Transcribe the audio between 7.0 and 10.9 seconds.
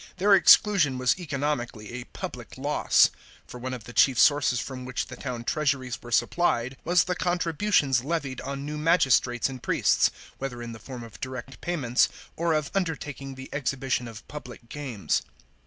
the contributions levied on new magistrates and priests, whether in the